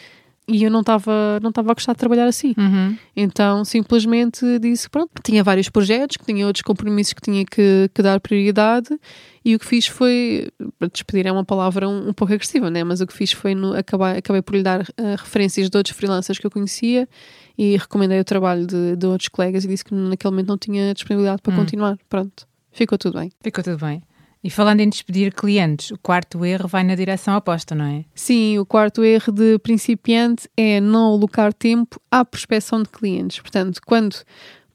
e 0.49 0.65
eu 0.65 0.71
não 0.71 0.81
estava 0.81 1.39
não 1.43 1.51
estava 1.51 1.71
a 1.71 1.75
gostar 1.75 1.93
de 1.93 1.99
trabalhar 1.99 2.27
assim. 2.27 2.55
Uhum. 2.57 2.97
Então 3.15 3.65
simplesmente 3.65 4.59
disse 4.59 4.89
pronto, 4.89 5.11
tinha 5.23 5.45
vários 5.45 5.69
projetos, 5.69 6.17
que 6.17 6.25
tinha 6.25 6.47
outros 6.47 6.63
compromissos 6.63 7.13
que 7.13 7.21
tinha 7.21 7.45
que, 7.45 7.91
que 7.95 8.03
dar 8.03 8.19
prioridade 8.19 8.99
e 9.45 9.55
o 9.55 9.59
que 9.59 9.65
fiz 9.65 9.87
foi, 9.87 10.49
despedir 10.93 11.27
é 11.27 11.33
uma 11.33 11.45
palavra 11.45 11.89
um, 11.89 12.09
um 12.09 12.13
pouco 12.13 12.33
agressiva, 12.33 12.71
né? 12.71 12.83
mas 12.85 13.01
o 13.01 13.07
que 13.07 13.13
fiz 13.13 13.33
foi 13.33 13.55
no, 13.55 13.75
acabar, 13.75 14.17
acabei 14.17 14.43
por 14.43 14.55
lhe 14.55 14.63
dar 14.63 14.83
uh, 14.83 15.17
referências 15.17 15.71
de 15.71 15.77
outros 15.77 15.97
freelancers 15.97 16.39
que 16.39 16.47
eu 16.47 16.51
conhecia 16.51 17.09
e 17.57 17.77
recomendei 17.77 18.21
o 18.21 18.25
trabalho 18.25 18.67
de, 18.67 18.97
de 18.97 19.07
outros 19.07 19.29
colegas 19.29 19.65
e 19.65 19.69
disse 19.69 19.85
que 19.85 19.95
naquele 19.95 20.33
momento 20.33 20.49
não 20.49 20.59
tinha 20.59 20.93
disponibilidade 20.95 21.43
para 21.43 21.53
uhum. 21.53 21.61
continuar. 21.61 21.99
Pronto, 22.09 22.47
ficou 22.73 22.99
tudo 22.99 23.19
bem. 23.19 23.33
Ficou 23.41 23.63
tudo 23.63 23.79
bem. 23.79 24.03
E 24.43 24.51
falando 24.51 24.81
em 24.81 24.89
despedir 24.89 25.35
clientes, 25.35 25.91
o 25.91 25.99
quarto 25.99 26.45
erro 26.45 26.69
vai 26.69 26.85
na 26.85 26.95
direção 26.95 27.37
oposta, 27.37 27.75
não 27.75 27.85
é? 27.85 28.05
Sim, 28.15 28.59
o 28.59 28.65
quarto 28.65 29.03
erro 29.03 29.33
de 29.33 29.59
principiante 29.59 30.49
é 30.57 30.81
não 30.81 31.13
alocar 31.13 31.53
tempo 31.53 32.01
à 32.11 32.25
prospecção 32.25 32.83
de 32.83 32.89
clientes. 32.89 33.41
Portanto, 33.41 33.81
quando 33.85 34.17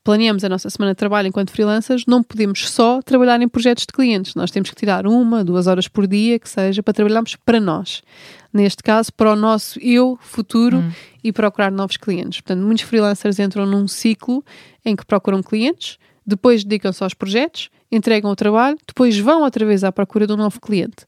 planeamos 0.04 0.44
a 0.44 0.50
nossa 0.50 0.70
semana 0.70 0.92
de 0.92 0.98
trabalho 0.98 1.30
enquanto 1.30 1.52
freelancers, 1.52 2.04
não 2.06 2.22
podemos 2.22 2.70
só 2.70 3.02
trabalhar 3.02 3.42
em 3.42 3.48
projetos 3.48 3.86
de 3.86 3.94
clientes. 3.94 4.36
Nós 4.36 4.52
temos 4.52 4.70
que 4.70 4.76
tirar 4.76 5.08
uma, 5.08 5.44
duas 5.44 5.66
horas 5.66 5.88
por 5.88 6.06
dia, 6.06 6.38
que 6.38 6.50
seja, 6.50 6.84
para 6.84 6.94
trabalharmos 6.94 7.38
para 7.38 7.60
nós. 7.60 8.04
Neste 8.52 8.84
caso, 8.84 9.14
para 9.14 9.32
o 9.32 9.36
nosso 9.36 9.80
eu 9.80 10.20
futuro 10.22 10.80
hum. 10.80 10.92
e 11.24 11.32
procurar 11.32 11.72
novos 11.72 11.96
clientes. 11.96 12.42
Portanto, 12.42 12.66
muitos 12.66 12.84
freelancers 12.84 13.40
entram 13.40 13.66
num 13.66 13.88
ciclo 13.88 14.44
em 14.84 14.96
que 14.96 15.06
procuram 15.06 15.42
clientes, 15.42 15.98
depois 16.26 16.64
dedicam-se 16.64 17.04
aos 17.04 17.14
projetos 17.14 17.70
entregam 17.92 18.32
o 18.32 18.36
trabalho, 18.36 18.78
depois 18.88 19.18
vão 19.20 19.44
outra 19.44 19.66
vez 19.66 19.84
à 19.84 19.92
procura 19.92 20.26
de 20.26 20.34
um 20.34 20.38
novo 20.38 20.60
cliente. 20.60 21.06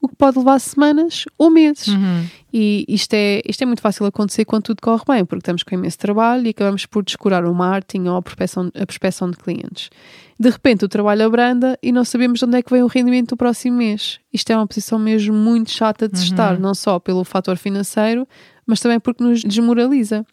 o 0.00 0.08
que 0.08 0.16
pode 0.16 0.38
levar 0.38 0.58
semanas 0.58 1.26
ou 1.36 1.50
meses. 1.50 1.88
Uhum. 1.88 2.24
E 2.52 2.86
isto 2.88 3.12
é, 3.12 3.42
isto 3.46 3.62
é 3.62 3.66
muito 3.66 3.82
fácil 3.82 4.06
acontecer 4.06 4.46
quando 4.46 4.62
tudo 4.62 4.80
corre 4.80 5.02
bem, 5.06 5.24
porque 5.26 5.42
estamos 5.42 5.62
com 5.62 5.74
imenso 5.74 5.98
trabalho 5.98 6.46
e 6.46 6.50
acabamos 6.50 6.86
por 6.86 7.04
descurar 7.04 7.44
o 7.44 7.54
marketing 7.54 8.08
ou 8.08 8.16
a 8.16 8.22
prospeção, 8.22 8.72
a 8.74 8.86
prospeção 8.86 9.30
de 9.30 9.36
clientes. 9.36 9.90
De 10.38 10.48
repente 10.48 10.86
o 10.86 10.88
trabalho 10.88 11.26
abranda 11.26 11.78
e 11.82 11.92
não 11.92 12.02
sabemos 12.02 12.38
de 12.38 12.46
onde 12.46 12.56
é 12.56 12.62
que 12.62 12.70
vem 12.70 12.82
o 12.82 12.86
rendimento 12.86 13.30
do 13.30 13.36
próximo 13.36 13.76
mês. 13.76 14.18
Isto 14.32 14.50
é 14.52 14.56
uma 14.56 14.66
posição 14.66 14.98
mesmo 14.98 15.34
muito 15.34 15.70
chata 15.70 16.08
de 16.08 16.18
estar, 16.18 16.58
não 16.58 16.74
só 16.74 16.98
pelo 16.98 17.22
fator 17.22 17.58
financeiro, 17.58 18.26
mas 18.66 18.80
também 18.80 18.98
porque 18.98 19.22
nos 19.22 19.42
desmoraliza. 19.42 20.24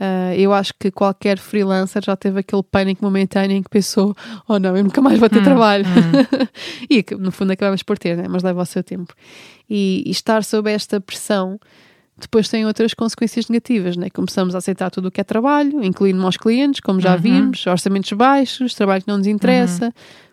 Uh, 0.00 0.32
eu 0.34 0.54
acho 0.54 0.72
que 0.80 0.90
qualquer 0.90 1.36
freelancer 1.38 2.02
já 2.02 2.16
teve 2.16 2.40
aquele 2.40 2.62
pânico 2.62 3.04
momentâneo 3.04 3.54
em 3.54 3.62
que 3.62 3.68
pensou: 3.68 4.16
oh 4.48 4.58
não, 4.58 4.74
eu 4.74 4.82
nunca 4.82 5.02
mais 5.02 5.18
vou 5.18 5.28
ter 5.28 5.40
Hum, 5.40 5.44
trabalho. 5.44 5.84
e 6.88 7.02
que 7.02 7.14
no 7.14 7.30
fundo 7.30 7.52
acabamos 7.52 7.82
por 7.82 7.98
ter, 7.98 8.16
né? 8.16 8.24
mas 8.28 8.42
leva 8.42 8.62
o 8.62 8.66
seu 8.66 8.82
tempo. 8.82 9.14
E, 9.68 10.02
e 10.06 10.10
estar 10.10 10.42
sob 10.42 10.70
esta 10.70 11.00
pressão 11.00 11.60
depois 12.18 12.48
tem 12.50 12.66
outras 12.66 12.92
consequências 12.92 13.48
negativas, 13.48 13.96
né? 13.96 14.10
Começamos 14.10 14.54
a 14.54 14.58
aceitar 14.58 14.90
tudo 14.90 15.08
o 15.08 15.10
que 15.10 15.22
é 15.22 15.24
trabalho, 15.24 15.82
incluindo 15.82 16.22
aos 16.24 16.36
clientes, 16.36 16.78
como 16.80 17.00
já 17.00 17.14
Uhum. 17.14 17.20
vimos, 17.20 17.66
orçamentos 17.66 18.12
baixos, 18.12 18.74
trabalho 18.74 19.00
que 19.02 19.08
não 19.08 19.16
nos 19.16 19.26
interessa. 19.26 19.90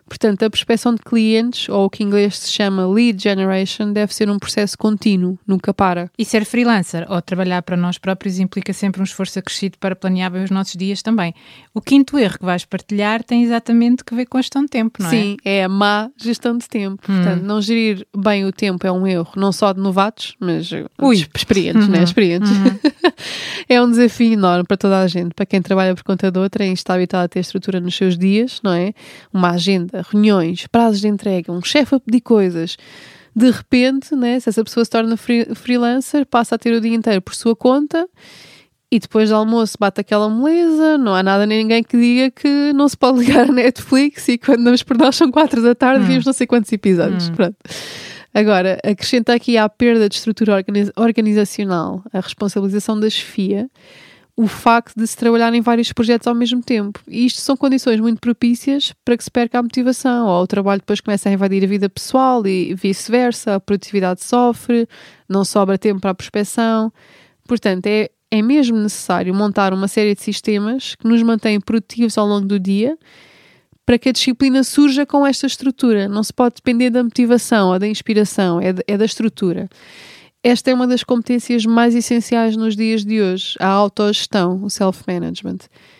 Portanto, 0.08 0.42
a 0.42 0.50
prospecção 0.50 0.94
de 0.94 1.02
clientes, 1.02 1.68
ou 1.68 1.84
o 1.84 1.90
que 1.90 2.02
em 2.02 2.06
inglês 2.06 2.38
se 2.38 2.50
chama 2.50 2.86
lead 2.86 3.22
generation, 3.22 3.92
deve 3.92 4.14
ser 4.14 4.30
um 4.30 4.38
processo 4.38 4.76
contínuo, 4.76 5.38
nunca 5.46 5.74
para. 5.74 6.10
E 6.18 6.24
ser 6.24 6.44
freelancer 6.44 7.06
ou 7.08 7.20
trabalhar 7.20 7.62
para 7.62 7.76
nós 7.76 7.98
próprios 7.98 8.38
implica 8.38 8.72
sempre 8.72 9.00
um 9.00 9.04
esforço 9.04 9.38
acrescido 9.38 9.76
para 9.78 9.94
planear 9.94 10.30
bem 10.30 10.42
os 10.42 10.50
nossos 10.50 10.74
dias 10.74 11.02
também. 11.02 11.34
O 11.74 11.80
quinto 11.80 12.18
erro 12.18 12.38
que 12.38 12.44
vais 12.44 12.64
partilhar 12.64 13.22
tem 13.22 13.42
exatamente 13.42 14.04
que 14.04 14.14
ver 14.14 14.26
com 14.26 14.38
a 14.38 14.40
gestão 14.40 14.62
de 14.62 14.68
tempo, 14.68 15.02
não 15.02 15.10
é? 15.10 15.14
Hum. 15.14 15.18
Sim, 15.18 15.36
é 15.44 15.64
a 15.64 15.68
má 15.68 16.10
gestão 16.16 16.56
de 16.56 16.68
tempo. 16.68 17.02
Portanto, 17.02 17.42
não 17.42 17.60
gerir 17.60 18.06
bem 18.16 18.44
o 18.44 18.52
tempo 18.52 18.86
é 18.86 18.92
um 18.92 19.06
erro, 19.06 19.30
não 19.36 19.52
só 19.52 19.72
de 19.72 19.80
novatos, 19.80 20.34
mas 20.40 20.70
uh, 20.72 20.88
Ui. 21.00 21.16
de 21.16 21.28
experientes, 21.34 21.88
né? 21.88 22.02
Experientes. 22.02 22.50
é 23.68 23.80
um 23.82 23.90
desafio 23.90 24.32
enorme 24.32 24.64
para 24.64 24.76
toda 24.76 25.00
a 25.00 25.06
gente. 25.06 25.34
Para 25.34 25.46
quem 25.46 25.60
trabalha 25.60 25.94
por 25.94 26.02
conta 26.02 26.30
de 26.30 26.38
outra, 26.38 26.64
em 26.64 26.72
está 26.72 26.94
habituado 26.94 27.24
a 27.24 27.28
ter 27.28 27.40
estrutura 27.40 27.80
nos 27.80 27.94
seus 27.96 28.16
dias, 28.16 28.60
não 28.62 28.72
é? 28.72 28.92
Uma 29.32 29.50
agenda, 29.50 29.97
reuniões, 30.02 30.66
prazos 30.66 31.00
de 31.00 31.08
entrega, 31.08 31.52
um 31.52 31.62
chefe 31.62 31.94
a 31.94 32.00
pedir 32.00 32.20
coisas. 32.20 32.76
De 33.34 33.50
repente, 33.50 34.14
né, 34.16 34.40
se 34.40 34.48
essa 34.48 34.64
pessoa 34.64 34.84
se 34.84 34.90
torna 34.90 35.16
free- 35.16 35.54
freelancer, 35.54 36.26
passa 36.26 36.54
a 36.56 36.58
ter 36.58 36.72
o 36.72 36.80
dia 36.80 36.94
inteiro 36.94 37.22
por 37.22 37.34
sua 37.34 37.54
conta 37.54 38.08
e 38.90 38.98
depois 38.98 39.28
do 39.28 39.36
almoço 39.36 39.76
bate 39.78 40.00
aquela 40.00 40.28
moleza, 40.28 40.96
não 40.98 41.14
há 41.14 41.22
nada 41.22 41.46
nem 41.46 41.58
ninguém 41.58 41.82
que 41.82 41.96
diga 41.96 42.30
que 42.30 42.72
não 42.72 42.88
se 42.88 42.96
pode 42.96 43.18
ligar 43.20 43.48
a 43.48 43.52
Netflix 43.52 44.26
e 44.28 44.38
quando 44.38 44.64
damos 44.64 44.82
por 44.82 44.96
nós 44.96 45.14
são 45.14 45.30
quatro 45.30 45.62
da 45.62 45.74
tarde 45.74 46.04
vimos 46.06 46.24
não 46.24 46.32
sei 46.32 46.46
quantos 46.46 46.72
episódios. 46.72 47.28
Pronto. 47.30 47.56
Agora, 48.34 48.78
acrescenta 48.84 49.32
aqui 49.34 49.56
à 49.56 49.68
perda 49.68 50.08
de 50.08 50.14
estrutura 50.16 50.54
organi- 50.56 50.90
organizacional 50.96 52.02
a 52.12 52.20
responsabilização 52.20 52.98
da 52.98 53.08
chefia 53.10 53.68
o 54.40 54.46
facto 54.46 54.94
de 54.96 55.04
se 55.04 55.16
trabalhar 55.16 55.52
em 55.52 55.60
vários 55.60 55.92
projetos 55.92 56.28
ao 56.28 56.34
mesmo 56.34 56.62
tempo. 56.62 57.00
E 57.08 57.26
isto 57.26 57.40
são 57.40 57.56
condições 57.56 57.98
muito 57.98 58.20
propícias 58.20 58.94
para 59.04 59.16
que 59.16 59.24
se 59.24 59.30
perca 59.32 59.58
a 59.58 59.62
motivação, 59.64 60.28
ou 60.28 60.44
o 60.44 60.46
trabalho 60.46 60.80
depois 60.80 61.00
começa 61.00 61.28
a 61.28 61.32
invadir 61.32 61.64
a 61.64 61.66
vida 61.66 61.88
pessoal 61.88 62.46
e 62.46 62.72
vice-versa, 62.72 63.56
a 63.56 63.60
produtividade 63.60 64.22
sofre, 64.22 64.88
não 65.28 65.44
sobra 65.44 65.76
tempo 65.76 66.00
para 66.00 66.10
a 66.10 66.14
prospeção. 66.14 66.92
Portanto, 67.48 67.86
é, 67.86 68.10
é 68.30 68.40
mesmo 68.40 68.76
necessário 68.78 69.34
montar 69.34 69.74
uma 69.74 69.88
série 69.88 70.14
de 70.14 70.22
sistemas 70.22 70.94
que 70.94 71.08
nos 71.08 71.20
mantêm 71.20 71.60
produtivos 71.60 72.16
ao 72.16 72.24
longo 72.24 72.46
do 72.46 72.60
dia 72.60 72.96
para 73.84 73.98
que 73.98 74.08
a 74.08 74.12
disciplina 74.12 74.62
surja 74.62 75.04
com 75.04 75.26
esta 75.26 75.48
estrutura. 75.48 76.06
Não 76.06 76.22
se 76.22 76.32
pode 76.32 76.54
depender 76.54 76.90
da 76.90 77.02
motivação 77.02 77.70
ou 77.70 77.78
da 77.80 77.88
inspiração, 77.88 78.60
é, 78.60 78.72
de- 78.72 78.84
é 78.86 78.96
da 78.96 79.04
estrutura. 79.04 79.68
Esta 80.48 80.70
é 80.70 80.74
uma 80.74 80.86
das 80.86 81.04
competências 81.04 81.66
mais 81.66 81.94
essenciais 81.94 82.56
nos 82.56 82.74
dias 82.74 83.04
de 83.04 83.20
hoje, 83.20 83.54
a 83.60 83.66
autogestão, 83.66 84.64
o 84.64 84.70
self-management. 84.70 85.58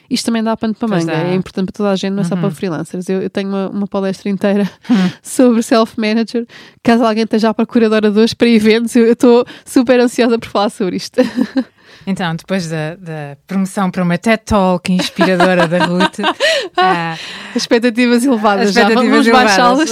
Isto 0.08 0.24
também 0.24 0.42
dá 0.42 0.56
pano 0.56 0.74
para 0.74 0.88
manga, 0.88 1.04
dá. 1.04 1.18
é 1.18 1.34
importante 1.34 1.66
para 1.66 1.76
toda 1.76 1.90
a 1.90 1.96
gente, 1.96 2.14
não 2.14 2.22
é 2.22 2.24
só 2.24 2.34
para 2.34 2.50
freelancers. 2.50 3.10
Eu, 3.10 3.20
eu 3.20 3.28
tenho 3.28 3.50
uma, 3.50 3.68
uma 3.68 3.86
palestra 3.86 4.30
inteira 4.30 4.66
sobre 5.22 5.62
self-manager. 5.62 6.46
Caso 6.82 7.04
alguém 7.04 7.24
esteja 7.24 7.50
à 7.50 7.54
procura 7.54 7.90
de 7.90 7.94
oradores 7.94 8.32
para 8.32 8.48
eventos, 8.48 8.96
eu 8.96 9.12
estou 9.12 9.44
super 9.66 10.00
ansiosa 10.00 10.38
por 10.38 10.48
falar 10.48 10.70
sobre 10.70 10.96
isto. 10.96 11.20
Então, 12.06 12.34
depois 12.34 12.68
da, 12.68 12.94
da 12.94 13.36
promoção 13.46 13.90
para 13.90 14.02
uma 14.02 14.16
TED 14.16 14.42
Talk 14.44 14.90
inspiradora 14.90 15.68
da 15.68 15.84
Ruth, 15.84 16.20
ah, 16.76 17.16
Expectativas 17.54 18.24
elevadas 18.24 18.72
já, 18.72 18.82
Expectativas 18.82 19.26
vamos 19.26 19.28
baixá-las. 19.28 19.90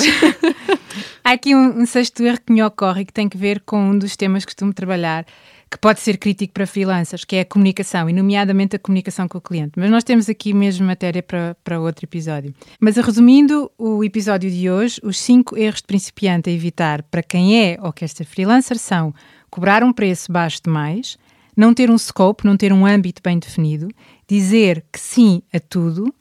Há 1.26 1.32
aqui 1.32 1.56
um, 1.56 1.80
um 1.80 1.86
sexto 1.86 2.22
erro 2.22 2.38
que 2.46 2.52
me 2.52 2.62
ocorre 2.62 3.02
e 3.02 3.04
que 3.04 3.12
tem 3.12 3.28
que 3.28 3.36
ver 3.36 3.60
com 3.60 3.90
um 3.90 3.98
dos 3.98 4.16
temas 4.16 4.44
que 4.44 4.52
costumo 4.52 4.72
trabalhar, 4.72 5.26
que 5.68 5.76
pode 5.76 5.98
ser 5.98 6.18
crítico 6.18 6.54
para 6.54 6.68
freelancers, 6.68 7.24
que 7.24 7.34
é 7.34 7.40
a 7.40 7.44
comunicação, 7.44 8.08
e 8.08 8.12
nomeadamente 8.12 8.76
a 8.76 8.78
comunicação 8.78 9.26
com 9.26 9.38
o 9.38 9.40
cliente. 9.40 9.72
Mas 9.76 9.90
nós 9.90 10.04
temos 10.04 10.28
aqui 10.28 10.54
mesmo 10.54 10.86
matéria 10.86 11.24
para, 11.24 11.56
para 11.64 11.80
outro 11.80 12.04
episódio. 12.04 12.54
Mas 12.80 12.96
resumindo 12.96 13.68
o 13.76 14.04
episódio 14.04 14.48
de 14.48 14.70
hoje, 14.70 15.00
os 15.02 15.18
cinco 15.18 15.58
erros 15.58 15.80
de 15.80 15.88
principiante 15.88 16.48
a 16.48 16.52
evitar 16.52 17.02
para 17.02 17.24
quem 17.24 17.60
é 17.60 17.76
ou 17.82 17.92
quer 17.92 18.08
ser 18.08 18.24
freelancer 18.24 18.78
são 18.78 19.12
cobrar 19.50 19.82
um 19.82 19.92
preço 19.92 20.30
baixo 20.30 20.60
demais, 20.62 21.18
não 21.56 21.74
ter 21.74 21.90
um 21.90 21.98
scope, 21.98 22.46
não 22.46 22.56
ter 22.56 22.72
um 22.72 22.86
âmbito 22.86 23.20
bem 23.24 23.40
definido, 23.40 23.88
dizer 24.28 24.84
que 24.92 25.00
sim 25.00 25.42
a 25.52 25.58
tudo, 25.58 26.14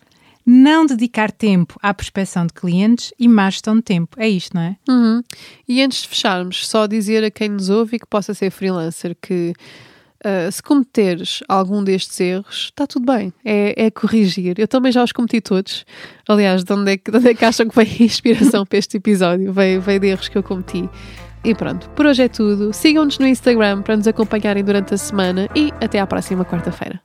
não 0.46 0.86
dedicar 0.86 1.32
tempo 1.32 1.78
à 1.82 1.94
prospecção 1.94 2.46
de 2.46 2.54
clientes 2.54 3.14
e 3.20 3.28
má 3.28 3.50
gestão 3.50 3.76
de 3.76 3.82
tempo. 3.82 4.16
É 4.20 4.30
isto, 4.30 4.54
não 4.54 4.62
é? 4.62 4.78
Uhum. 4.88 5.22
E 5.68 5.82
antes 5.82 6.04
de 6.04 6.08
fecharmos, 6.08 6.68
só 6.68 6.86
dizer 6.86 7.24
a 7.24 7.32
quem 7.32 7.50
nos 7.50 7.70
ouve 7.70 7.96
e 7.96 8.00
que 8.00 8.06
possa 8.06 8.34
ser 8.34 8.52
freelancer 8.52 9.16
que 9.22 9.54
ah, 10.26 10.50
se 10.52 10.62
cometeres 10.64 11.44
algum 11.48 11.84
destes 11.84 12.20
erros, 12.20 12.72
está 12.72 12.88
tudo 12.88 13.06
bem, 13.06 13.32
é, 13.46 13.86
é 13.86 13.92
corrigir. 13.92 14.58
Eu 14.58 14.68
também 14.68 14.92
já 14.92 15.04
os 15.04 15.12
cometi 15.12 15.40
todos. 15.40 15.86
Aliás, 16.28 16.64
de 16.64 16.74
onde 16.74 16.94
é 16.94 16.98
que, 16.98 17.12
de 17.12 17.18
onde 17.18 17.30
é 17.30 17.34
que 17.36 17.46
acham 17.46 17.70
que 17.70 17.76
veio 17.76 17.96
a 18.00 18.04
inspiração 18.04 18.66
para 18.68 18.80
este 18.80 18.98
episódio? 18.98 19.54
Veio, 19.54 19.80
veio 19.80 20.00
de 20.00 20.08
erros 20.08 20.28
que 20.28 20.36
eu 20.36 20.42
cometi. 20.42 20.90
E 21.44 21.54
pronto, 21.54 21.88
por 21.92 22.08
hoje 22.08 22.24
é 22.24 22.28
tudo. 22.28 22.74
Sigam-nos 22.74 23.20
no 23.20 23.28
Instagram 23.28 23.84
para 23.84 23.96
nos 23.96 24.08
acompanharem 24.08 24.64
durante 24.64 24.96
a 24.96 24.98
semana 24.98 25.48
e 25.56 25.72
até 25.80 26.00
à 26.00 26.08
próxima 26.08 26.44
quarta-feira. 26.44 27.05